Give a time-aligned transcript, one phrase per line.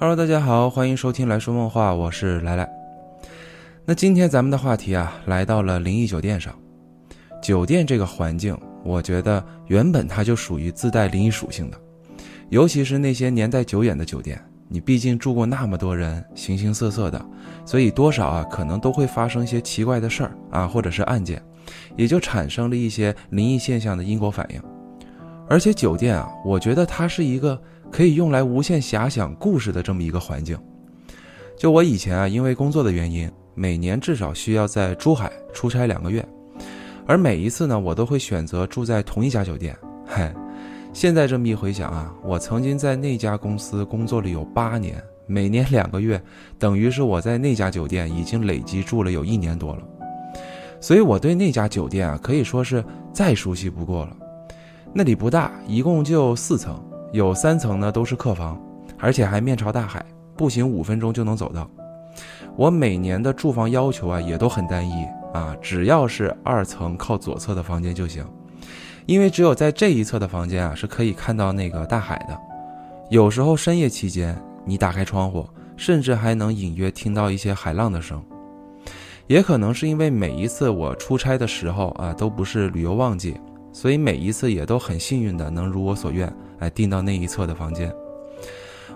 [0.00, 2.70] Hello，大家好，欢迎收听来说梦话，我是来来。
[3.84, 6.54] 那今天咱们的话题啊，来到了灵异酒店上。
[7.42, 11.76] 酒店这个环境，我觉得原本它就属于自带灵异属性的，
[12.48, 17.20] 尤其是那些年代久远的酒店，你毕竟住过那么多人，形形色色的，
[17.64, 21.42] 所以多少啊，可能都会发生一些奇怪的事儿啊，或者是案件，
[21.96, 24.62] 也就产生了一些灵异现象的因果反应。
[25.48, 27.60] 而且酒店啊，我觉得它是一个。
[27.90, 30.58] 可以用来无限遐想故事的这么一个环境。
[31.56, 36.24] 就我以前啊，因为工作的原因，每年至少需要在珠海出差两个月，
[37.06, 39.76] 而每一次呢，我都会选择住在同一家酒店。
[40.06, 40.32] 嗨，
[40.92, 46.22] 现在这么一回想啊，我曾经在那家公司工作了有八年，每年两个月，
[46.58, 49.82] 等于是我在那家酒店已经累计住了有一年多了。
[50.80, 54.16] 所以我对那家酒店啊，可以说是再熟悉不过了。
[54.94, 56.80] 那里不大，一共就四层。
[57.12, 58.60] 有三层呢，都是客房，
[58.98, 60.04] 而且还面朝大海，
[60.36, 61.68] 步行五分钟就能走到。
[62.54, 68.24] 我每年的住房要求啊，也都很单一啊，只要是二层靠左侧的房间就行，
[69.06, 72.38] 因为只有在这一侧的房间啊，是可以看到那个大海的。
[73.08, 78.22] 有时候深夜期间，你打开窗户，甚至还能隐约听到一些海浪的声。
[79.26, 83.34] 也可能是因为每一次我出差的时候啊，都不是旅游旺季。
[83.70, 87.92] 所以每一次也都很幸运的能如我所愿，哎，订到那一侧的房间。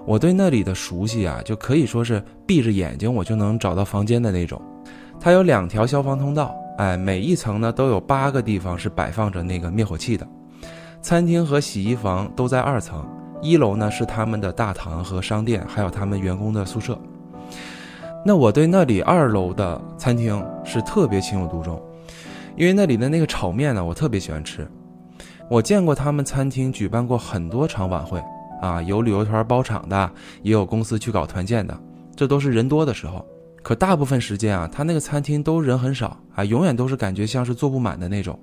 [0.04, 4.60] 我对那里的熟悉啊，就可以说是闭着眼睛我就能找到房间的那种。
[5.20, 10.26] 它有两条消防通道，哎，每一层呢都有八个地方是摆放着那个灭火器的。
[11.00, 13.04] 餐厅和洗衣房都在二层，
[13.40, 16.98] 一楼呢是他们的大堂和商店，还有他们员工的宿舍。
[18.24, 21.80] 那我对那里二楼的餐厅是特别情有独钟。
[22.56, 24.68] 因为那里的那个炒面呢，我特别喜欢吃。
[25.52, 28.18] 我见过他们餐厅举办过很多场晚会，
[28.62, 31.78] 啊，有旅游团包场的，也有公司去搞团建的，
[32.16, 33.22] 这都是人多的时候。
[33.62, 38.40] 可大部分时间啊，他那个餐厅都人很少啊，永远都是感觉像是坐不满的那种。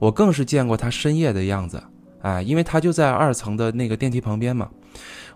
[0.00, 1.80] 我更是见过他深夜的样子，
[2.20, 4.68] 啊，因为他就在二层的那个电梯旁边嘛。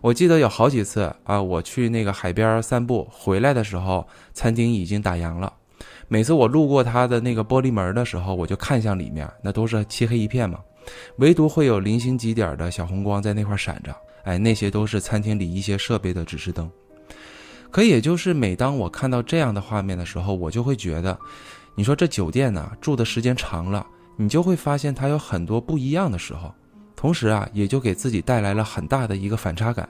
[0.01, 5.53] 我记得有好几次啊，我去那个海边散步回来的时候，餐厅已经打烊了。
[6.09, 10.59] 每次我路过他的那个玻璃门的时候，我就看向里面，那都是漆黑一片嘛，
[11.17, 13.95] 唯独会有零星几点的小红光在那块闪着。
[14.25, 16.71] 哎，那些都是餐厅里一些设备的指示灯。
[17.71, 21.19] 可也就是每当我看到这样的画面的时候，我就会觉得，
[21.75, 23.87] 你说这酒店呢，住的时间长了，
[24.17, 26.53] 你就会发现它有很多不一样的时候，
[26.95, 29.89] 同时啊，也就给自己带来了很大的一个反差感。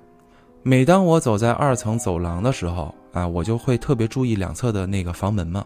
[0.63, 5.65] 每当我走在二层走廊的时候，啊，我就会特别注意两侧的那个房门嘛。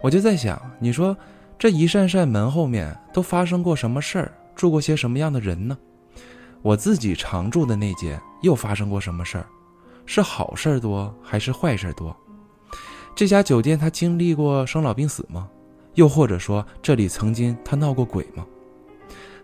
[0.00, 1.16] 我就在想，你说
[1.62, 5.78] 这一扇扇门后面都发生过什么事儿，住过些什么样的人呢？
[6.60, 9.46] 我自己常住的那间又发生过什么事儿？
[10.04, 12.16] 是好事儿多还是坏事儿多？
[13.14, 15.48] 这家酒店它经历过生老病死吗？
[15.94, 18.44] 又或者说这里曾经它闹过鬼吗？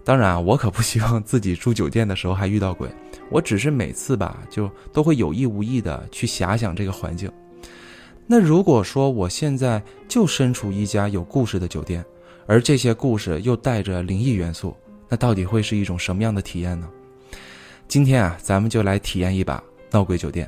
[0.02, 2.90] 当然，我可不希望自己住酒店的时候还遇到鬼，
[3.30, 7.30] 我只是每次吧，就都会有意无意的去遐想这个环境。
[8.30, 12.04] 那如果说我现在就身处一家有故事的酒店，
[12.46, 14.76] 而这些故事又带着灵异元素，
[15.08, 16.86] 那到底会是一种什么样的体验呢？
[17.88, 20.46] 今天啊，咱们就来体验一把闹鬼酒店。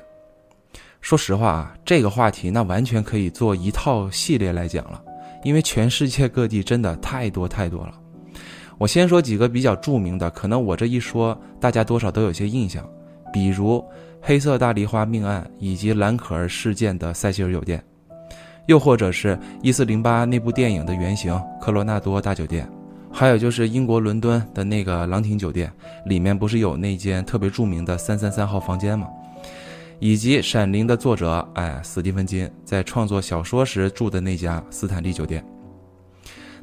[1.01, 5.03] 说实话啊，这个话题那完全可以做一套系列来讲了，
[5.43, 7.99] 因为全世界各地真的太多太多了。
[8.77, 12.87] 我先说几个比较著名的，可能我这一说，大家多少都有些印象，
[13.33, 13.83] 比如。
[14.23, 17.83] 黑色大梨花命案以及蓝可儿事件的塞西尔酒店，
[18.67, 22.69] 又或者是一四零八那部电影的原型科罗纳多大酒店，
[23.11, 25.73] 还有就是英国伦敦的那个朗廷酒店，
[26.05, 29.09] 里面不是有那间特别著名的三三三号房间吗？
[29.99, 35.45] 以及《闪灵》的作者哎，斯蒂芬金在创作小说时住的那家斯坦利酒店。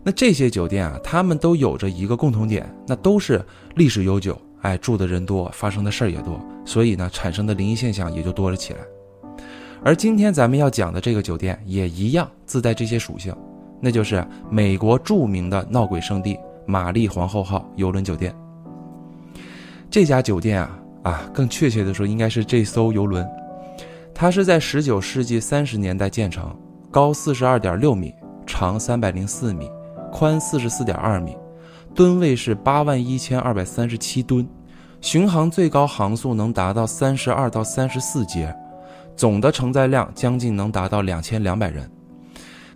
[0.04, 3.44] 那这些酒店啊，他们都有着一个共同点，那都是
[3.76, 4.40] 历史悠久。
[4.62, 8.80] 哎，住的人多，发生的事儿也多，所以呢，产生的灵异现象也就多了起来。
[9.82, 13.34] 而今天咱们要讲的这个酒店也一样自带这些属性，
[13.80, 18.36] 那就是美国著名的闹鬼圣地玛丽皇后号游轮酒店。
[19.90, 23.26] 这家酒店啊啊，更确切的说，应该是这艘游轮，
[24.14, 26.54] 它是在19世纪30年代建成，
[26.92, 28.14] 高42.6米，
[28.46, 29.72] 长304米，
[30.12, 31.38] 宽44.2米。
[31.96, 34.46] 吨位是八万一千二百三十七吨，
[35.00, 38.54] 巡航最高航速能达到三十二到三十四节，
[39.16, 41.90] 总的承载量将近能达到两千两百人。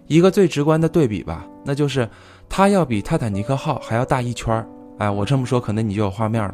[0.07, 2.07] 一个最直观的对比吧，那就是
[2.47, 4.67] 它要比泰坦尼克号还要大一圈儿。
[4.99, 6.53] 哎，我这么说可能你就有画面了。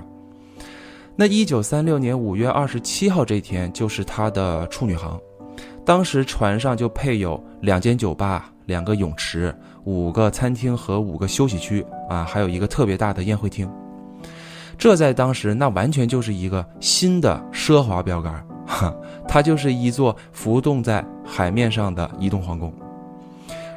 [1.15, 5.19] 那一九三六年五月二十七号这天就是他的处女航，
[5.83, 9.53] 当时船上就配有两间酒吧、两个泳池、
[9.83, 13.69] 五个餐厅和五个休息区啊，还有一个特别大的宴会厅。
[14.77, 18.95] 这在当时那完全就是一个新的奢华标杆，哈，
[19.27, 22.71] 它就是一座浮动在海面上的移动皇宫。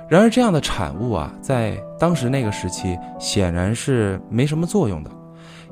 [0.08, 5.10] 然而，这样的产物啊，在当时那个时期显然是没什么作用的，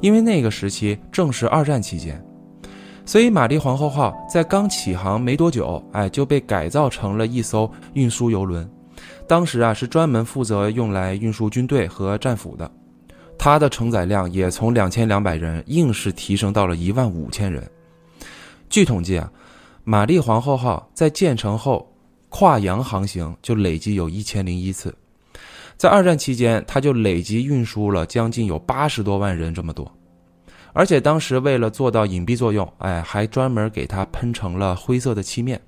[0.00, 2.24] 因为那个时期正是二战期间，
[3.04, 8.68] 所以玛丽皇后号在刚起航没多久，哎，就被改造成了一艘运输游轮。
[9.26, 12.70] 当时啊，是专门负责用来运输军队和战俘的，
[13.48, 17.68] 它的承载量也从两千两百人硬是提升到了一万五千人。
[18.68, 19.30] 据统计啊，
[19.84, 21.86] 玛丽皇后号在建成后。
[22.30, 24.94] 跨洋航行就累计有一千零一次，
[25.78, 29.90] 在二战期间，它就累计运输了将近有八十多万人这么多，
[30.74, 35.58] 而且当时为了做到隐蔽作用，哎，还专门给它喷成了灰色的漆面，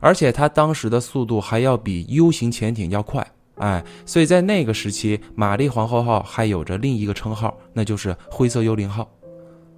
[0.00, 3.24] 而且它当时的速度还要比 U 型潜艇要快，
[3.62, 9.08] 哎，所以在那个时期，玛丽皇后号还有着另一个称号，那就是灰色幽灵号。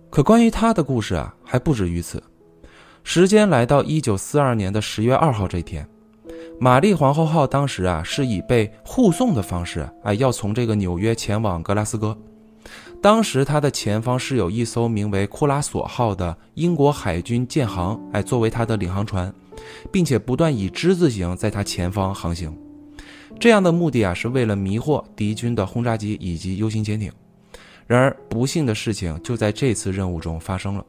[0.09, 2.23] 可关于它的故事啊，还不止于此。
[3.03, 5.87] 时间来到一九四二年的十月二号这天。
[6.59, 12.17] 玛丽皇后号当时啊是以被护送的方式，哎，要从这个纽约前往格拉斯哥。
[13.03, 19.31] 当时它的前方是有一艘名为库拉索号的英国海军舰航，哎，作为它的领航船，
[19.93, 22.57] 并且不断以之字形在它前方航行。
[23.39, 27.13] 这样的目的啊是为了迷惑敌军的轰炸机以及 U 型潜艇。
[27.87, 30.85] 然而不幸的事情就在这次任务中发生了。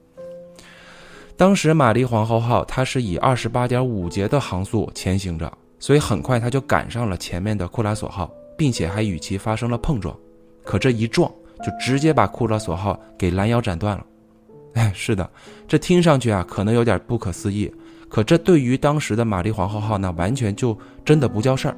[1.35, 10.17] 当时玛丽皇后号它是以二十八点五节的航速前行着，所以很快它就赶上了前面的库拉索号，并且还与其发生了碰撞。
[10.63, 14.05] 可这一撞就直接把库拉索号给拦腰斩断了。
[14.75, 15.29] 哎，是的，
[15.67, 17.69] 这听上去啊可能有点不可思议，
[18.07, 21.77] 可这对于当时的玛丽皇后号那完全就真的不叫事儿，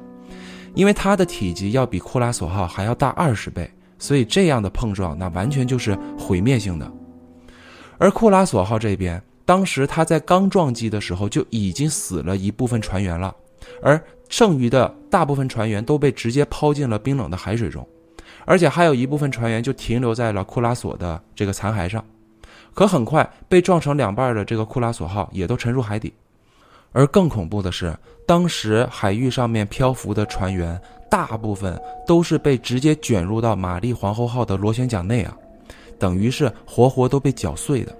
[0.74, 6.90] 因为它的体积要比库拉索号还要大二十倍，所以这样的碰撞那完全就是毁灭性的。
[7.98, 9.22] 而库拉索号这边。
[9.48, 13.34] 当时它在刚撞击的时候就已经死了一部分船员了，
[13.82, 13.98] 而
[14.28, 17.88] 剩余的大部分船员都被直接抛进了冰冷的海水中，
[18.44, 22.04] 而且还有一部分船员就停留在了库拉索的这个残骸上。
[22.74, 26.12] 可很快被撞成两半的这个库拉索号也都沉入海底，
[26.92, 27.96] 而更恐怖的是，
[28.26, 30.80] 当时海域上面漂浮的船员
[31.10, 35.36] 大部分都是被直接卷入到玛丽皇后号的螺旋桨内啊，
[35.98, 37.94] 等于是活活都被搅碎的。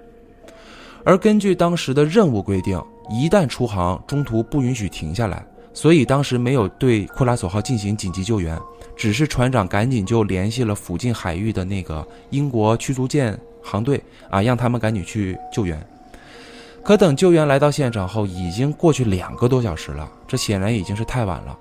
[1.04, 8.58] 而根据当时的任务规定，一旦出航，中途不允许停下来，所以当时没有对库拉索号进行紧急救援，
[8.96, 15.78] 只是船长赶紧就联系了附近海域的那个英国驱逐舰航队啊，让他们赶紧去救援。
[16.82, 21.58] 可等救援来到现场后，已经过去两个多小时了，这显然已经是太晚了。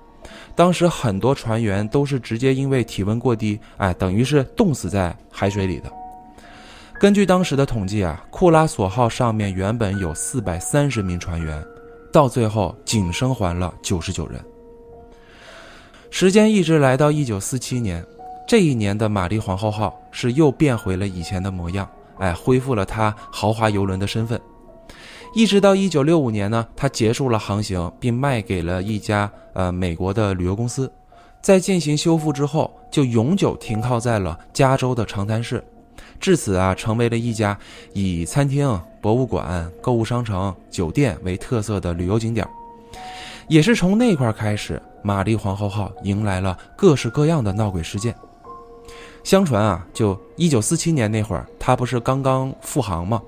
[0.54, 5.92] 当时很多船员都是直接因为体温过低，哎，等于是冻死在海水里的。
[6.98, 11.62] 根据当时的统计啊，库拉索号上面原本有四百三十名船员，
[12.12, 14.40] 到最后仅生还了九十九人。
[16.10, 18.04] 时间一直来到一九四七年，
[18.48, 21.88] 这一年的玛丽皇后号是又变回了以前的模样，
[22.18, 24.40] 哎，恢复了它豪华游轮的身份。
[25.34, 30.90] 一直到一九六五年呢，它结束了航行，并卖给了一家呃美国的旅游公司，
[31.40, 35.62] 在进行修复之后，就永久停靠在了加州的长滩市。
[36.18, 37.56] 至此啊，成为了一家
[37.92, 42.46] 以餐厅、博物馆、购物商城、酒店为特色的旅游景点。
[43.46, 48.14] 也是从那块开始，玛丽皇后号迎来了各式各样的闹鬼事件。
[49.22, 53.22] 相传啊，就一九四七年那会儿，它不是刚刚复航吗？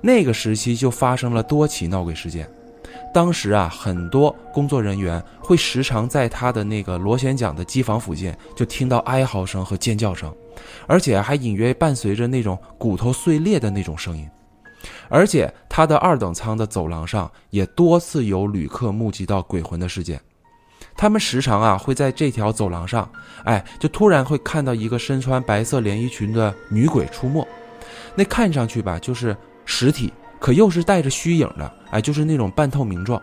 [0.00, 2.48] 那个时期就发生了多起闹鬼事件。
[3.12, 10.34] 当时啊，很多工作人员会时常在他的那个螺旋桨的机房附近，就听到哀嚎声和尖叫声，
[10.86, 14.28] 而且还隐约伴随着那种骨头碎裂的那种声音。
[15.08, 20.20] 而且他的二等舱的走廊上也多次有旅客目击到鬼魂的事件。
[20.96, 23.10] 他们时常啊会在这条走廊上，
[23.44, 27.46] 哎，就突然会看到一个身穿白色连衣裙的女鬼出没，
[28.14, 29.36] 那看上去吧就是
[29.68, 30.12] 实体。
[30.40, 33.20] 可又是带着虚影的，哎，就是那种半透明状，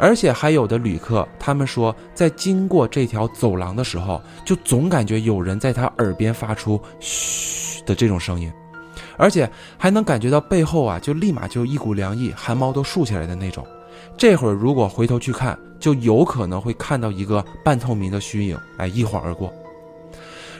[0.00, 8.52] 而且还有的旅客，他们说在经过这条走廊的时候，就总感觉有人在他耳边发出嘘的这种声音，
[9.16, 13.64] 而且还能感觉到背后啊，就立马就一股凉意，汗毛都竖起来的那种。
[14.18, 19.54] 这会儿如果回头去看，就有可能会看到一个半透明的虚影，哎，一晃而过。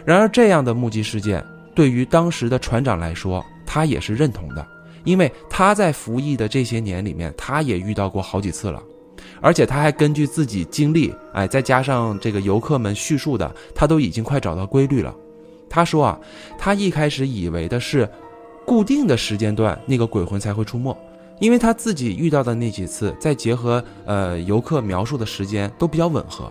[0.05, 1.45] 然而这样的目击事件，
[1.75, 4.65] 对于当时的船长来说，他也是认同的。
[5.05, 8.83] 因为他在服役的这些年里面，他也遇到过好几次了，
[9.41, 15.15] 而且他还根据自己经历，哎，再加上这个游客们叙述的，他都已经快找到规律了。
[15.69, 16.19] 他说啊，
[16.59, 18.09] 他一开始以为的是
[18.65, 20.97] 固定的时间段那个鬼魂才会出没，
[21.41, 26.51] 因为他自己遇到的那几次，再结合呃游客描述的时间都比较吻合。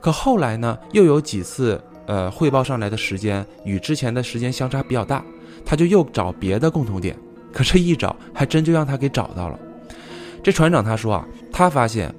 [0.00, 5.24] 可后来呢，又有几次呃汇报上来的时间与之前的时间相差比较大，
[5.64, 7.16] 他就又找别的共同点，
[7.52, 9.58] 可这一找还真就让他给找到了。
[10.42, 12.14] 这船长他说啊，他发现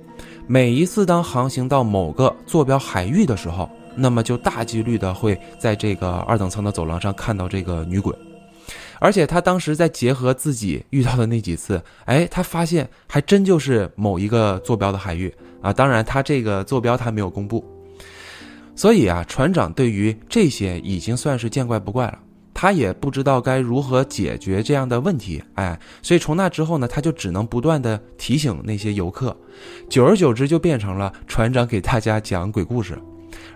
[0.48, 3.70] 每一次当航行到某个坐标海域的时候。
[3.94, 8.16] 那么就大几率的会在这个二等舱的走廊上看到这个女鬼，
[9.00, 15.30] 而且他当时在结合自己遇到的那几次，哎，他发现还真就是某一个坐标的海域
[15.62, 15.74] 啊。
[15.74, 17.62] 当然，他这个坐标他没有公布，
[18.78, 22.18] 所以啊，船长对于这些已经算是见怪不怪了。
[22.62, 29.36] 他也不知道该如何解决这样的问题，哎，所以从那之后呢，他就只能不断的提醒那些游客，
[29.90, 32.96] 久而久之就变成了船长给大家讲鬼故事。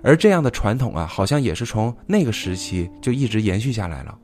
[0.02, 4.18] 而这样的传统啊，好像也是从那个时期就一直延续下来了。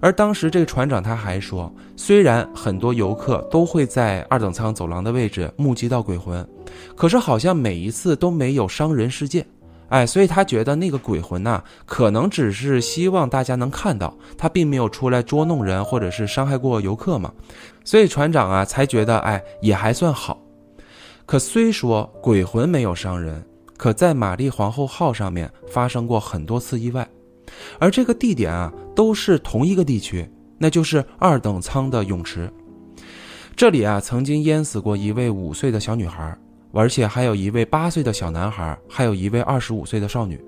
[0.00, 6.48] 而当时这个船长他还说，虽然很多游客都会在二等舱走廊的位置目击到鬼魂，
[6.96, 9.46] 可是好像每一次都没有伤人事件。
[9.92, 17.30] 哎，所以他觉得那个鬼魂呐，可能只是希望大家能看到，他并没有出来捉弄人或者是伤害过游客嘛。
[17.84, 20.40] 所以船长啊才觉得，哎，也还算好。
[21.26, 23.44] 可虽说鬼魂没有伤人。
[23.74, 27.08] 可在玛丽皇后号上面发生过很多次意外，
[27.80, 32.48] 而这个地点啊都是同一个地区，那就是二等舱的泳池。
[33.56, 36.38] 这里啊曾经淹死过一位五岁的小女孩，
[36.72, 40.40] 而且还有一位八岁的小男孩，还有一位二十五岁的少女。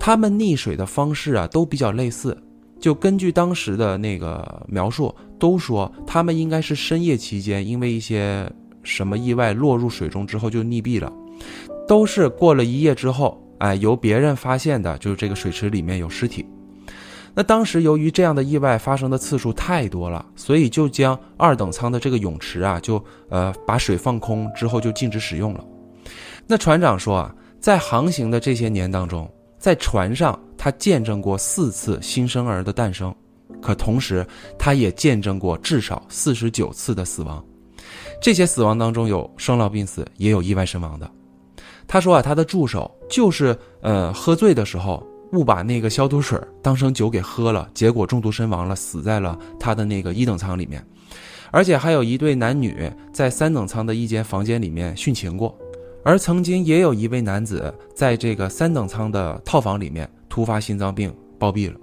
[0.00, 2.36] 他们溺水的方式啊都比较类似，
[2.80, 8.50] 就根据当时的那个描述，都说他们应该是深夜期间因为一些
[8.82, 11.12] 什么意外落入水中之后就溺毙了。
[11.86, 16.44] 都是过了一夜之后，哎，由别人发现的，就是这个水池里面有尸体。
[17.36, 25.64] 那当时由于这样的意外发生的次数太多了，所以就将二等舱的这个泳池啊，就呃把水放空之后就禁止使用了。
[26.46, 33.12] 那船长说啊，在航行的这些年当中，在船上他见证过四次新生儿的诞生，
[33.60, 34.24] 可同时
[34.56, 37.44] 他也见证过至少四十九次的死亡。
[38.20, 41.10] 这些死亡当中有生老病死，也有意外身亡的。
[41.86, 50.84] 他说啊，他的助手就是呃喝醉的时候误把那个消毒水当成酒给喝了，结果中毒身亡了，死在了他的那个一等舱里面。
[51.50, 55.56] 而且还有一对男女在三等舱的一间房间里面殉情过，
[56.04, 61.78] 而曾经也有一位男子在这个三等舱的套房里面突发心脏病暴毙了。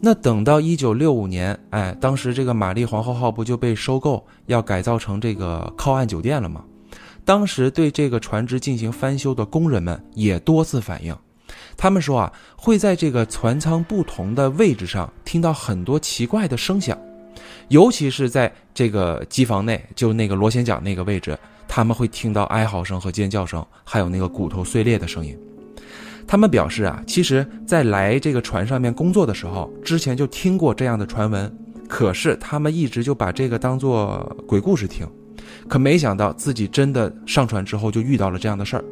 [0.00, 6.64] 那等到一九六五年，哎，当时这个玛丽皇后号不就被收购，要改造成这个靠岸酒店了吗？
[7.24, 11.14] 当时对这个船只进行翻修的工人们也多次反映，
[11.76, 16.98] 他们说啊，会在这个船舱不同的位置上听到很多奇怪的声响，
[17.68, 25.38] 尤其是在这个机房内，就那个螺旋桨那个位置，他们会听到哀嚎声和尖叫声，还有那个骨头碎裂的声音。
[26.26, 31.52] 他们表示啊，其实，在来这个船上面工作的时候，之前就听过这样的传闻，
[31.88, 35.04] 可是他们一直就把这个当做鬼故事听。
[35.68, 38.84] 可没想到自己真的上船之后就遇到了这样的事儿。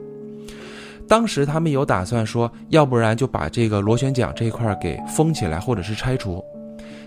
[1.08, 6.44] 当时他们有打算说，要不然就把这个螺旋桨这一块给封起来，或者是拆除。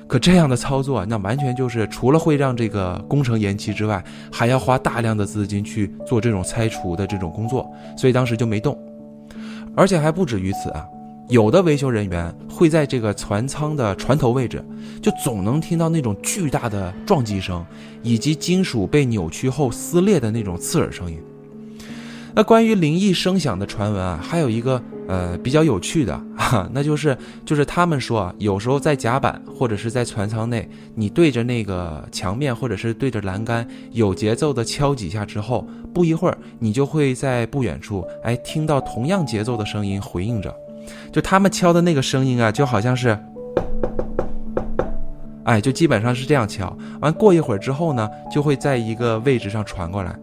[0.07, 8.77] 可这样的操作，那完全就是除了会让这个工程延期之外，还要花大量的资金去做这种拆除的这种工作，所以当时就没动。
[9.75, 10.85] 而且还不止于此啊。
[11.29, 14.61] 有的维修人员会在这个船舱的船头位置，
[15.01, 17.65] 就总能听到那种巨大的撞击声，
[18.03, 21.17] 以及金属被扭曲后撕裂的那种刺耳声音。
[22.33, 40.55] 那关于灵异声响的传闻啊，还有一个呃比较有趣的 哈，那就是就是他们说啊，有时候在甲板或者是在船舱内，你对着那个墙面或者是对着栏杆有节奏的敲几下之后，不一会儿你就会在不远处哎听到同样节奏的声音回应着。
[41.11, 43.17] 就他们敲的那个声音啊，就好像是，
[45.43, 46.75] 哎，就基本上是这样敲。
[47.01, 50.17] 完过一会儿之后呢，就会在一个位置上传过来。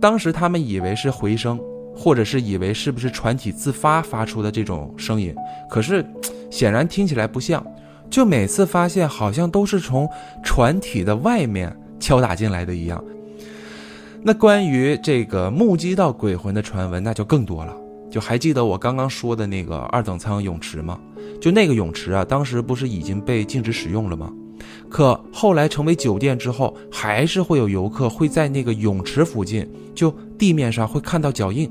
[0.00, 1.58] 当时他们以为是回声，
[1.94, 5.34] 或者是以为是不是船体自发发出的这种声音，
[5.70, 6.04] 可是
[6.50, 7.64] 显然听起来不像。
[8.08, 10.08] 就每次发现好像都是从
[10.42, 13.02] 船体的外面敲打进来的一样。
[14.22, 17.74] 那关于这个目击到鬼魂的传闻，那就更多了。
[18.08, 21.00] 就还记得我刚刚说的那个二等舱泳池吗？
[21.40, 24.32] 就那个泳池啊，当时不是已经被禁止使用了吗？
[24.88, 31.70] 可后来成为酒店之后，还是会有游客会在那个泳池附近，就地面上会看到脚印，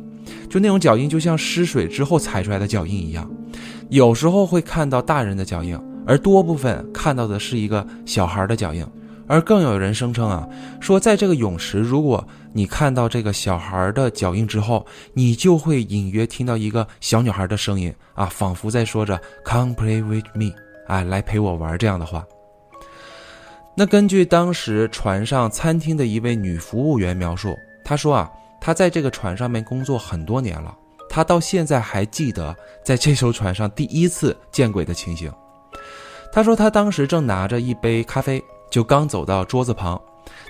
[0.50, 3.30] 就那种脚印就像失水之后踩出来的脚印一样。
[3.90, 8.86] 有时候会看到大人的脚印，而多部分看到的是一个小孩的脚印。
[9.28, 10.48] 而更有人声称啊，
[10.80, 12.24] 说在这个泳池，如果
[12.54, 14.86] 你看到这个小孩的脚印之后，
[15.16, 20.52] 你就会隐约听到一个小女孩的声音啊，仿佛在说着 “Come play with me”，
[20.86, 22.24] 啊，来陪我玩这样的话。
[23.78, 30.74] 那根据当时船上餐厅的一位女服务员描述，她说啊，她在这个船上面工作很多年了，
[31.10, 32.56] 她到现在还记得
[32.86, 35.30] 在这艘船上第一次见鬼的情形。
[36.32, 38.42] 她说她当时正拿着一杯咖啡，
[38.72, 40.02] 就刚走到桌子旁，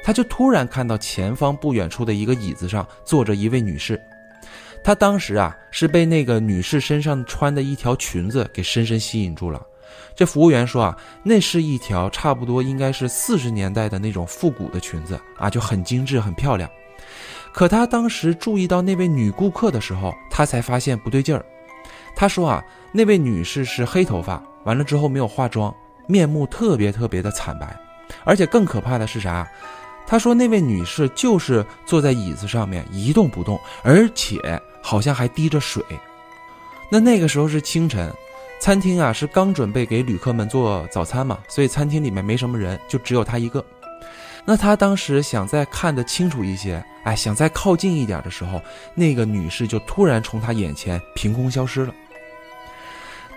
[0.03, 3.99] 她就突然看到前方不远处的一个椅子上坐着一位女士。
[4.83, 9.59] 她当时啊是被那个女士身上穿的一条裙子给深深吸引住了。
[10.15, 16.69] 这服务员说啊，那是一条差不多应该是四十年代的那种复古的裙子啊，就很精致很漂亮。
[17.53, 21.45] 可他当时注意到那位女顾客的时候，他才发现不对劲儿。
[22.15, 25.73] 他说啊，那位女士是黑头发，完了之后没有化妆，
[26.07, 27.77] 面目特别特别的惨白，
[28.23, 29.47] 而且更可怕的是啥？
[30.07, 35.83] 他说那位女士就是坐在椅子上面一动不动，而且好像还滴着水。
[36.91, 38.13] 那那个时候是清晨。
[38.65, 43.63] 餐厅啊是刚准备给旅客们做早餐嘛，所以餐厅里面没什么人，就只有他一个。
[44.43, 48.59] 那他当时想再看得清楚一些，哎，想再靠近一点的时候，
[48.95, 51.93] 那个女士就突然从他眼前凭空消失了。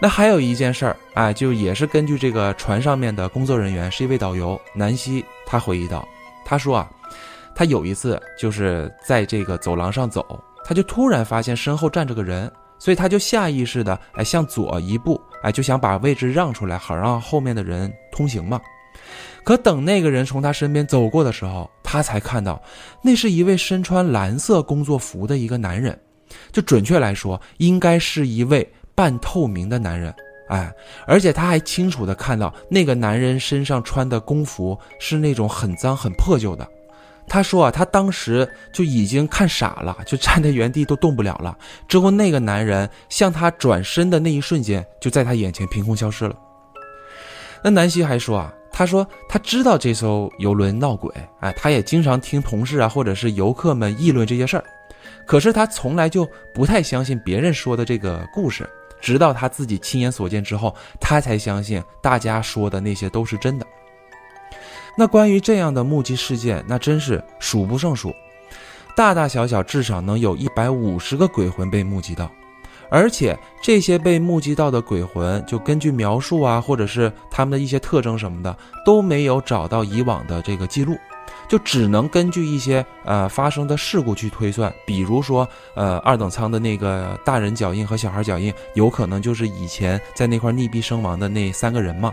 [0.00, 6.08] 那还有一件事儿，哎，就也是根据这个船上面的工作人员是一位导游南希，他回忆到，
[6.42, 6.90] 他说啊，
[7.54, 12.50] 他有一次就是在这个走廊上走，他就突然发现身后站着个人。
[12.78, 18.60] 所以他就下意识的哎向左一步，哎就想把位置让出来，好让后面的人通行嘛。
[19.44, 22.60] 可等那个人从他身边走过的时候，他才看到，
[23.02, 25.98] 那是一位身穿蓝色工作服的一个男人，
[26.52, 30.14] 就准确来说，应该是一位半透明的男人。
[30.48, 30.70] 哎，
[31.06, 36.66] 而且他还清楚的看到那个男人身上穿的工服是那种很脏很破旧的。
[37.28, 41.56] 他说啊，他当时就已经看傻了，就站在原地都动不了了。
[41.86, 46.34] 之后那个男人向他转身的那一瞬间，就在他眼前凭空消失了。
[47.62, 54.64] 那南希还说啊，他说他知道这艘游轮闹鬼，哎，他也经常听同事啊或者是游客们议论这些事儿，
[55.26, 58.68] 可是他从来就不太相信别人说的这个故事，
[59.00, 63.66] 直到他自己亲眼所见之后，他才相信大家说的那些都是真的。
[64.98, 68.12] 那关于这样的目击事件，那真是数不胜数，
[68.96, 72.28] 大大小小至少能有一百五十个鬼魂被目击到，
[72.90, 80.98] 而且这些被目击到的鬼魂，就根据描述啊，或者是他们的一些特征什么的，都没有找到以往的这个记录，
[81.48, 92.12] 就只能根据一些呃发生的事故去推算，比如说呃二等舱的那个大人脚印和小孩脚印，有可能就是以前在那块溺毙身亡的那三个人嘛。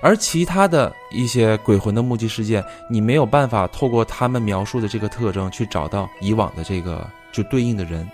[0.00, 8.08] 而其他的一些鬼魂的目击事件，你没有办法透过他们描述的这个特征去找到以往的这个就对应的人。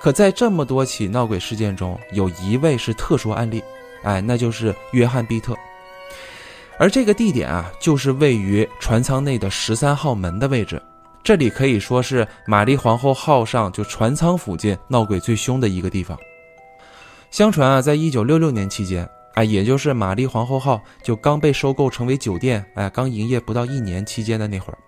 [0.00, 3.62] 可在这么多起闹鬼事件中，有一位是特殊案例，
[4.02, 5.54] 哎，那就是约翰·毕特。
[6.78, 10.82] 而这个地点啊，就是位于船舱内的十三号门的位置。
[11.22, 16.18] 这里可以说是玛丽皇后号上就船舱附近闹鬼最凶的一个地方。
[17.30, 19.08] 相传啊，在一九六六年期间。
[19.36, 24.78] 哎，也就是玛丽皇后号就刚被收购成为酒店，哎，刚营业不到一年期间的那会儿，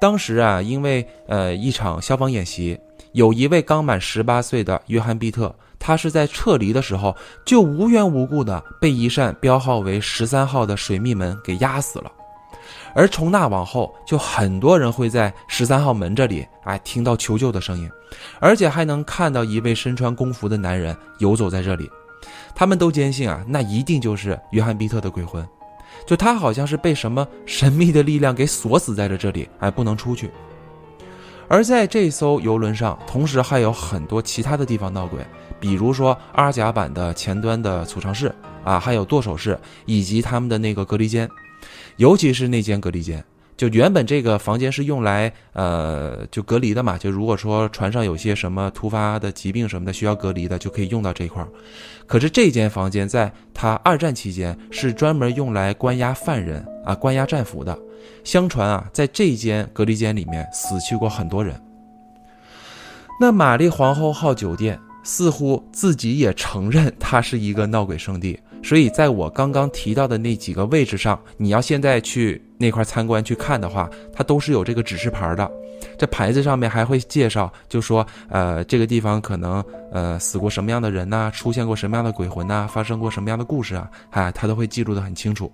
[0.00, 2.76] 当时啊，因为呃一场消防演习，
[3.12, 12.10] 有一位刚满十八岁的约翰·毕特，他是在撤离的时候就无缘无故的被一扇标号为十三号的水密门给压死了，
[12.92, 17.88] 而从那往后，就很多人会在十三号门这里，哎，听到求救的声音，
[18.40, 21.88] 而且还能看到一位身穿工服的男人游走在这里。
[22.60, 25.42] 他们都坚信啊，那一定就是约翰·比特的鬼魂，
[26.04, 30.30] 就他好像是被什么神秘的力量给锁死在了这里，哎，不能出去。
[31.48, 35.26] 而在这艘游轮上，同时还有很多其他的地方闹鬼，
[35.58, 38.30] 比如说阿甲板的前端的储藏室
[38.62, 41.26] 啊，还有舵手室，以及他们的那个隔离间，
[41.96, 43.24] 尤其是那间隔离间。
[43.60, 51.48] 就原本这个房间是用来呃就隔离的嘛，就如果说船上有些什么突发的疾病什么的需要隔离的，就可以用到这一块儿。
[52.06, 57.78] 可是这间房间在他二战期间是专门用来关押犯人啊、关押战俘的。
[58.24, 61.54] 相传啊，在这间隔离间里面死去过很多人。
[63.20, 75.50] 那玛丽皇后号酒店似乎自己也承认它是一个闹鬼圣地，所以在我刚刚提到的那几个位置上，你要现在去那块参观去看的话，它都是有这个指示牌的。
[75.96, 85.50] 这牌子上面还会介绍，就说呃这个地方可能呃死过什么样的人呐，出现过什么样的鬼魂呐，发生过什么样的故事啊，哎，它都会记录的很清楚。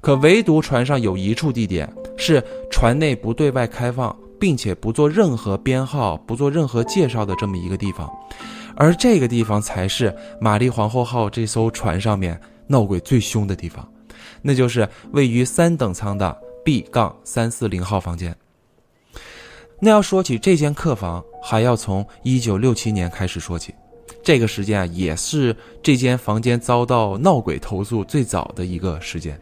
[0.00, 8.08] 可唯独船上有一处地点是船内不对外开放，并且不做任何编号、不做任何介绍的这么一个地方，
[8.80, 13.86] 而这个地方才是玛丽皇后号这艘船上面闹鬼最凶的地方，
[14.40, 18.34] 那就是位于三等舱的 B 杠三四零号房间。
[19.80, 23.74] 那要说起这间客房，还要从一九六七年开始说起，
[24.22, 29.38] 这个时间啊，也是这间房间遭到闹鬼投诉最早的一个时间。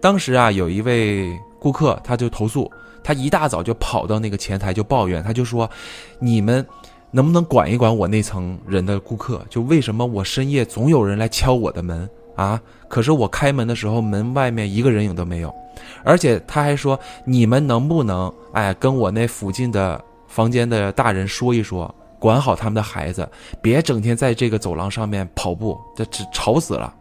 [0.00, 2.68] 当时啊，有一位顾客，他就投诉，
[3.04, 5.70] 他一大早就跑到那个前台就抱怨，他就说
[6.18, 6.66] ：“你们
[7.14, 9.40] 能不能管一管我那层人的顾客？
[9.48, 12.60] 就为什么我深夜总有人来敲我的门啊？
[12.88, 15.54] 可是我开门的时候，门外面一个人影都没有。
[16.02, 23.28] 而且他还说，你们能不能哎跟我那附近的房间的大人说一说，管好他们的孩子，
[23.62, 26.92] 别整天在这个走廊上面跑步，这这吵死了。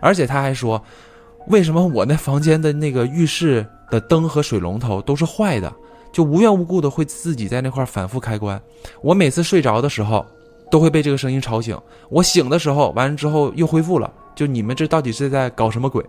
[0.00, 0.80] 而且他还说。”
[1.48, 5.72] 为什么我那房间的那个浴室的灯和水龙头都是坏的？
[6.12, 8.60] 就无缘无故的会自己在那块反复开关。
[9.02, 10.24] 我每次睡着的时候，
[10.70, 11.78] 都会被这个声音吵醒。
[12.08, 14.12] 我醒的时候，完了之后又恢复了。
[14.34, 16.04] 就你们这到底是在搞什么鬼？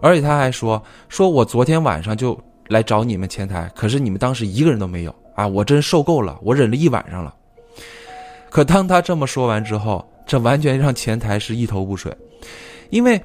[0.00, 2.38] 而且他还说，说我昨天晚上就
[2.68, 5.46] 来找你们前台，可是你们当时一个人都没有啊！
[5.46, 7.34] 我真受够了，我忍了一晚上了。
[8.50, 12.16] 可当他这么说完之后，这完全让前台是一头雾水，
[12.90, 13.20] 因为。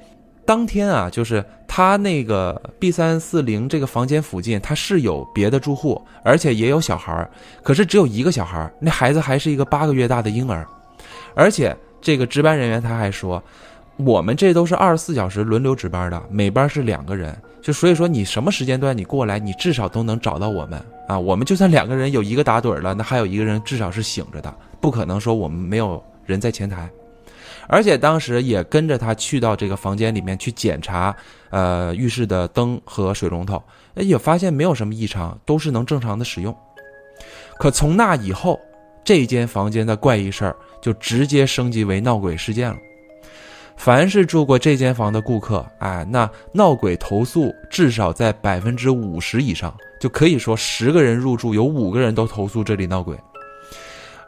[0.46, 7.30] 当天啊，就是他那个 B 三四零这个房间附近，他是有别的住户，而且也有小孩儿
[7.62, 10.68] 可是只有一个小孩儿那孩子还是一个八个月大的婴儿，
[11.36, 13.42] 而且这个值班人员他还说，
[13.98, 21.20] 我们这都是二十四小时轮流值班的，每班是两个人，就所以说你什么时间段你过来，你至少都能找到我们啊。
[21.20, 24.52] 我们就算两个人有一个打盹了，那还有一个人至少是醒着的，
[24.82, 26.90] 不可能说我们没有人在前台。
[27.72, 31.16] 而且当时也跟着他去到这个房间里面去检查，
[31.52, 33.62] 呃，浴室的灯和水龙头，
[33.94, 36.56] 也发现没有什么异常，都是能正常的使用。
[37.60, 38.60] 可从那以后，
[39.04, 42.76] 这间房间的怪异事儿就直接升级为闹鬼事件了。
[43.78, 53.16] 凡是住过这间房的顾客，哎，那闹鬼投诉至少在百分之五十以上，就可以说十个人入住有五个人都投诉这里闹鬼。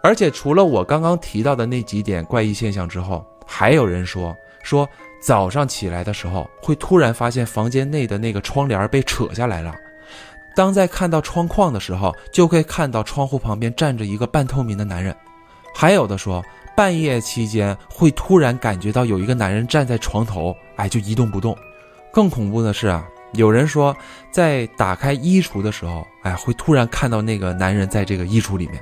[0.04, 3.24] 而且除了我刚刚提到的那几点怪异现象之后，
[3.54, 4.90] 还有人说说
[5.22, 9.76] 早上起来的时候会突然发现房间内的那个窗帘被扯下来了，
[10.56, 15.14] 当在看到窗框的时候，就会看到窗户旁边站着一个半透明的男人。
[15.76, 16.44] 还有的说
[16.78, 21.56] 半夜期间会突然感觉到有一个男人站在床头，哎，就一动不动。
[22.12, 23.96] 更恐怖的是啊，有人说
[24.32, 28.82] 在打开衣橱的时候，哎，会突然看到那个男人在这个衣橱里面。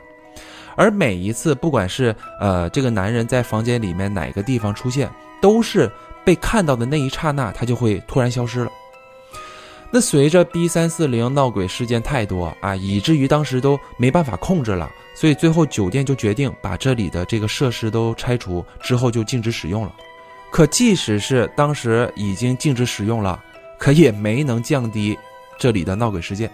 [0.75, 5.09] 而每一次，不管是呃这个男人在房间里面哪个地方出现，
[5.41, 5.91] 都是
[6.23, 8.71] 被看到的那一刹那，他就会突然消失了。
[9.91, 19.91] 那随着 B 三四零闹鬼事件太多啊，以至于当时都没办法控制了，所以最后酒店就决定把这里的这个设施都拆除，之后就禁止使用了。
[20.51, 23.43] 可即使是当时已经禁止使用了，
[23.79, 25.17] 可也没能降低
[25.57, 26.49] 这里的闹鬼事件。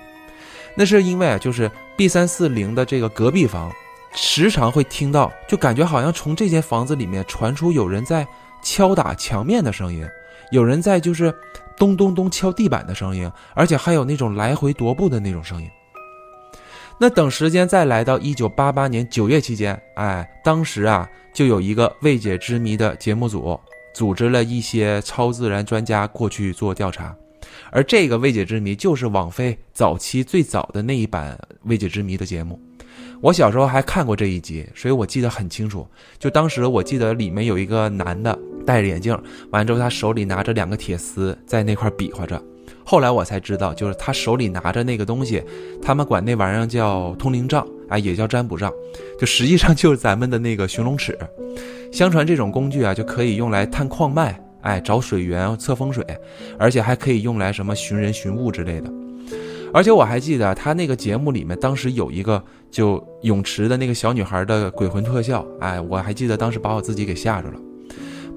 [0.73, 3.69] 那是因为啊，就是 B 三四零的这个隔壁房。
[4.15, 8.25] 时常会听到，就感觉好像从这间房子里面传出有人在
[8.63, 10.07] 敲打墙面的声音，
[10.51, 11.33] 有人在就是
[11.77, 15.69] 咚咚咚敲地板的声音，而且还有那种来回踱步的那种声音。
[16.97, 23.59] 那等时间再来到一九八八年九月期间，哎，当时啊就有一个未解之谜的节目组
[23.93, 27.13] 组织了一些超自然专家过去做调查，
[27.69, 32.57] 而这个未解之谜就是网飞早期最早的那一版未解之谜的节目。
[33.25, 35.87] 我小时候还看过这一集，所以我记得很清楚。
[36.19, 42.39] 就当时我记得里面有一个男的戴着眼镜，完之后他手里拿着两个铁丝在那块比划着。
[42.83, 45.41] 后来我才知道，就是他手里拿着那个东西，
[45.81, 48.71] 他们管那玩意儿叫通灵杖，啊，也叫占卜杖，
[49.19, 51.17] 就实际上就是咱们的那个寻龙尺。
[51.91, 56.05] 相传这种工具啊，就可以用来探矿脉，哎，找水源、测风水，
[56.59, 58.93] 而且还可以用来什么寻人寻物之类的。
[59.73, 67.59] 而且我还记得他那个节目里面，当时有一个就泳池的那个小女孩的鬼魂特效，哎，我还记得当时把我自己给吓着了。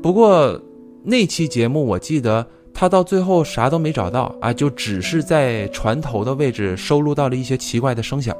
[0.03, 0.61] 不过
[1.03, 8.37] 那期节目我记得他到最后啥都没找到啊，就只是在船头的位置收录到了一些奇怪的声响。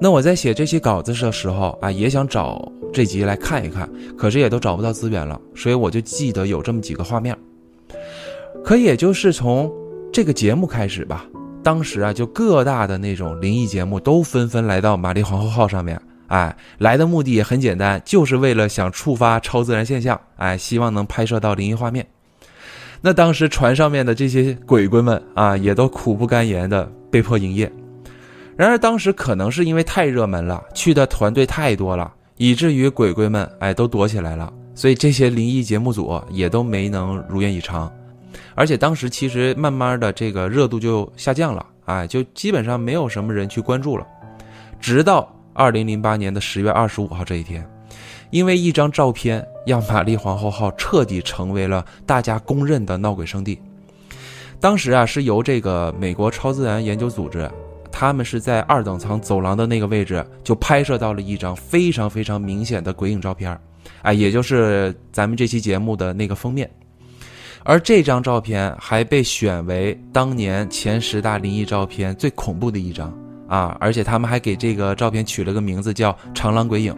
[0.00, 7.36] 那我在写这期稿子的时候啊，也想找这集来看一看，可是也都找不到资源了，所以我就记得有这么几个画面。
[8.64, 9.70] 可也就是从
[10.12, 11.26] 这个节目开始吧，
[11.64, 22.06] 当时啊，就各大的那种灵异节目都纷纷来到玛丽皇后号上面，哎，来的目的也很简单，就是为了想触发超自然现象，哎，希望能拍摄到灵异画面。
[23.00, 27.72] 那当时船上面的这些鬼鬼们啊，也都苦不甘言的被迫营业。
[28.56, 37.90] 然而当时可能是因为太热门了，去的团队太多了，以至于鬼鬼们哎都躲起来了，所以这些灵异节目组也都没能如愿以偿。
[38.54, 44.06] 而且当时其实慢慢的这个热度就下降了，哎，就基本上没有什么人去关注了。
[44.80, 47.66] 直到二零零八年的十月二十五号这一天，
[48.30, 53.58] 因为一张照片，让玛丽皇后号彻底成为了大家公认的闹鬼圣地。
[54.60, 57.50] 当时啊，是由这个美国超自然研究组织。
[57.96, 63.56] 他们是在二等舱走廊的那个位置，就拍摄到了一张非常非常明显的鬼影照片
[64.02, 66.68] 哎，也就是咱们这期节目的那个封面。
[67.66, 73.10] 而这张照片还被选为当年前十大灵异照片最恐怖的一张
[73.48, 73.74] 啊！
[73.80, 76.94] 而且他们还给这个照片取了个名字叫“长廊鬼影”。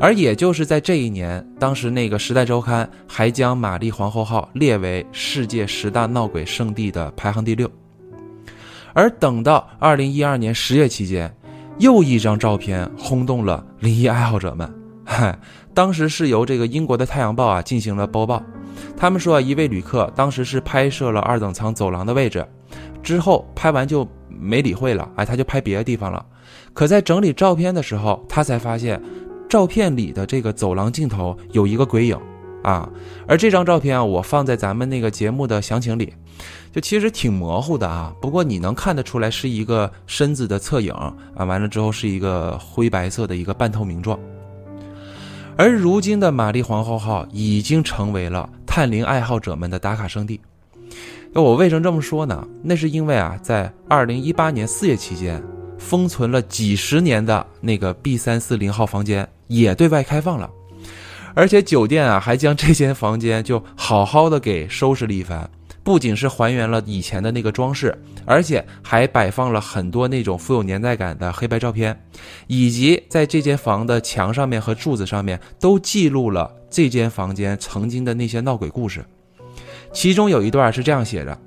[0.00, 7.70] 而也就是在这一年，当时那个《时代周刊》还将玛丽皇后号列为世界十大闹鬼圣地的排行第六。
[8.94, 11.30] 而等到二零一二年十月期间，
[11.78, 14.72] 又一张照片轰动了灵异爱好者们。
[15.04, 15.38] 嗨，
[15.74, 18.42] 当时是由这个英国的《太阳报》啊进行了播报，
[18.96, 22.46] 他们说一位旅客当时是拍摄了二等舱走廊的位置，
[23.02, 26.24] 之后拍完就没理会了，哎，他就拍别的地方了。
[26.72, 29.00] 可在整理照片的时候，他才发现，
[29.48, 32.18] 照片里的这个走廊尽头有一个鬼影。
[32.62, 32.88] 啊，
[33.28, 36.14] 而这张照片啊，我放在咱们那个节目的详情里，
[36.72, 38.10] 就其实挺模糊的啊。
[38.22, 44.18] 不过你能看得出来是一个身子的侧影啊，完了之后是一个灰白色的一个半透明状。
[45.58, 50.40] 而如今的玛丽皇后号已经成为了探灵爱好者们的打卡圣地。
[51.32, 52.44] 那我为什么这么说呢？
[52.60, 55.40] 那是因为啊，在二零一八年四月期间，
[55.78, 60.50] 封存了几十年的那个 B 三四零号房间也对外开放了。
[61.36, 65.48] 而且酒店啊，还将这间房间就好好的给收拾了一番，
[65.84, 71.96] 不仅是还原了以前的那个装饰，而且还摆放了很多那种富有年代感的黑白照片，
[72.48, 79.04] 以及在这间房的墙上面和柱子上面都记录了这间房间曾经的那些闹鬼故事。
[79.92, 81.38] 其中有一段是这样写着：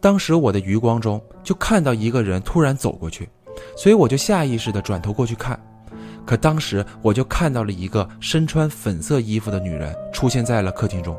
[0.00, 3.28] 当时我的余光中就看到一个人突然走过去，
[3.76, 5.62] 所以我就下意识的转头过去看。
[6.24, 11.14] 可当时我就看到了一个身穿粉色衣服的女人出现在了客厅中，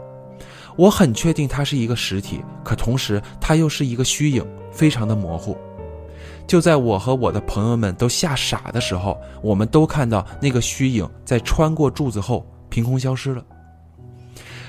[0.75, 5.55] 我很确定她是一个实体，可同时她又是一个虚影，非常的模糊。
[6.47, 12.43] 就在我和我的朋友们都吓傻的时候，我们都看到那个虚影在穿过柱子后
[12.75, 13.41] 凭空消失了。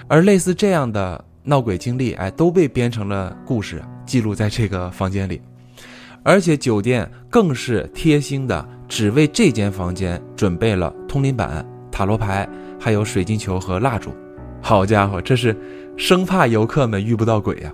[0.06, 5.42] 而类似这样的闹鬼经历，哎，都被编成了故事，记录在这个房间里，
[6.22, 8.64] 而且酒店更是贴心的。
[8.88, 14.14] 只为这间房间准备了通灵板、塔罗牌，还有水晶球和蜡烛。
[14.62, 15.56] 好家伙，这是
[15.96, 17.72] 生怕游客们遇不到鬼呀！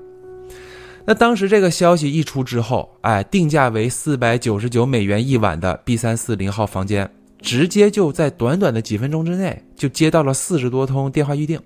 [1.05, 7.07] 那当时这个消息一出之后，哎，定价为四百九十九美元一晚的 B 三四零号房间，
[7.43, 11.61] 直接就在短短的几分钟之内就接到了四十多通电话预订，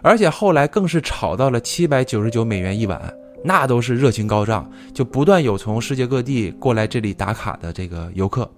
[0.00, 3.12] 而且后来更是炒到了七百九十九美元一晚。
[3.42, 8.50] 那都是热情高涨，就不断有从世界各地过来这里打卡的这个游客。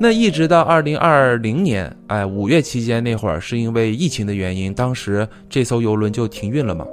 [0.00, 6.84] 那一直到二零二零年，哎，五月期间那会儿，是因为疫情的原因，当时这艘游轮就停运了嘛。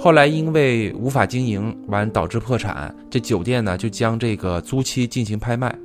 [0.00, 5.78] 后来因为无法经营完导致破产，这酒店呢就将这个租期进行拍卖。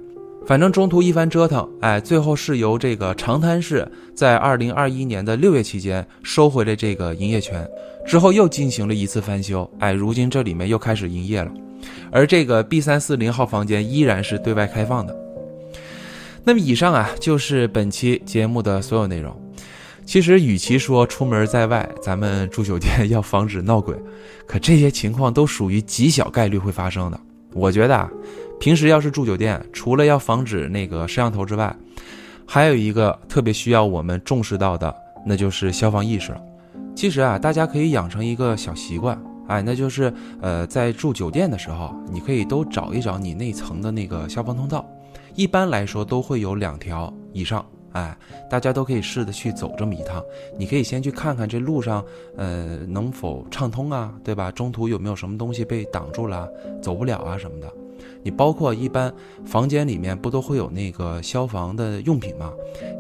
[0.46, 7.66] 反正中途一番折腾，哎，最后是由这个长滩市在二零二一年的六月期间收回了这个营业权，
[8.06, 11.52] 之后又进行了一次翻修，哎，如今这里面又开始营业了，
[12.12, 15.16] 而这个 B 三四零号房间依然是对外开放的。
[16.44, 19.34] 那么以上啊，就是本期节目的所有内容。
[20.04, 23.96] 其实，与其说出门在外，咱们住酒店要防止闹鬼，
[24.48, 27.20] 可这些情况都属于极小概率会发生的。
[27.54, 28.10] 我觉得啊，
[28.62, 31.76] 平时要是住酒店，除了要防止那个摄像头之外，
[32.46, 34.96] 还有一个特别需要我们重视到的，
[35.26, 36.40] 那就是消防意识了。
[36.96, 44.88] 其实啊，大家可以养成一个小习惯，哎，那就是呃，在住酒店的时候，你可以都找一找你那层的那个消防通道。
[45.34, 48.16] 一般来说都会有两条以上，哎，
[48.48, 50.24] 大家都可以试着去走这么一趟。
[50.56, 52.06] 你可以先去看看这路上，
[52.38, 54.52] 呃，能否畅通啊，对吧？
[54.52, 56.48] 中途有没有什么东西被挡住了，
[56.80, 57.68] 走不了啊什么的。
[58.24, 59.12] 你包括一般
[59.46, 62.52] 房间里面不都会有那个消防的用品吗？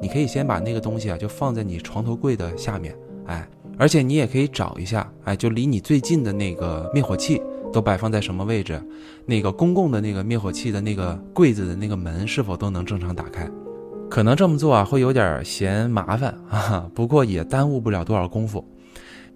[0.01, 8.81] 你可以先把那个东西啊就放在你床头柜的下面，哎，而且你也可以找一下，哎，就离你最近的那个灭火器都摆放在什么位置，
[9.25, 13.49] 那个公共的那个灭火器的那个柜子的那个门是否都能正常打开？
[14.09, 18.65] 可能这么做啊会有点嫌麻烦啊，不过也耽误不了多少功夫。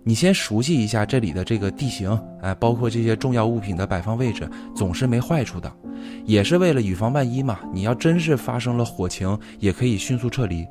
[0.07, 5.71] 你先熟悉一下这里的这个地形，哎，包括这些重要物品的摆放位置，总是没坏处的，
[6.25, 7.59] 也是为了以防万一嘛。
[7.73, 10.63] 你要真是发生了火情，也可以迅速撤离。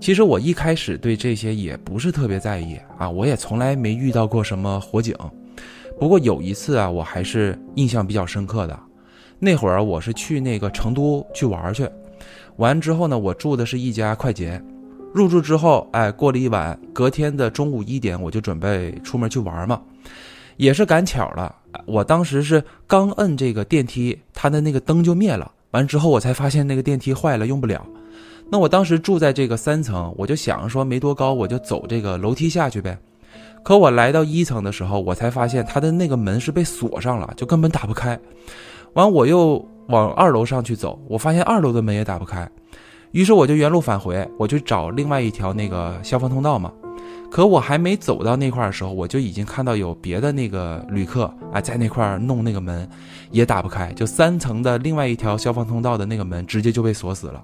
[0.00, 5.14] 其实我一开始对这些也不是特别在意啊，我也从来没遇到过什么火警。
[5.98, 8.80] 不过有一次啊，我还是印象比较深刻的。
[9.38, 11.86] 那会儿我是去那个成都去玩去，
[12.56, 14.58] 完之后呢，我住的是一家快捷。
[15.12, 19.80] 入住之后，哎，过了一晚，隔天的中午一点，我就准备出门去玩嘛，
[20.56, 21.54] 也是赶巧了。
[21.86, 25.50] 我当时是刚摁这个电梯，它的那个灯就灭了。
[25.72, 27.84] 完之后，我才发现那个电梯坏了，用不了。
[28.48, 32.98] 那我当时住在这个三层，我就想说没多高，我就走这个楼梯下去呗。
[33.62, 38.18] 可我来到一层的时候，我才发现它的那个门是被锁上了，就根本打不开。
[38.94, 42.48] 完，我又往二楼上去走，我发现二楼的门也打不开。
[43.12, 46.72] 于是我就原路返回，我去找另外一条那个消防通道嘛。
[47.30, 52.88] 可我还没走到那块的时候，我就已经看到有别的那个旅客啊，在那块弄那个门，
[53.30, 53.92] 也打不开。
[53.92, 57.42] 就三层的另外一条消防通道的那个门，直接就被锁死了。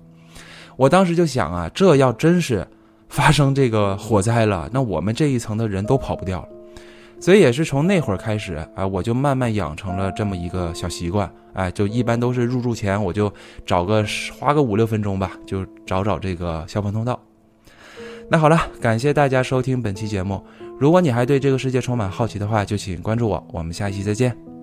[0.76, 2.66] 我当时就想啊，这要真是
[3.08, 6.48] 发生这个火灾了，那我们这一层的人都跑不掉了。
[7.26, 13.28] 所以也是从那会儿开始，啊，我就慢慢养成了这么一个小习惯，哎，就一般都是入住前我就
[13.66, 14.06] 找个
[14.38, 17.20] 花个五六分钟吧，就找找这个消防通道。
[18.30, 20.40] 那好了，感谢大家收听本期节目。
[20.78, 24.55] 如果你还对这个世界充满好奇的话，就请关注我，我们下期再见。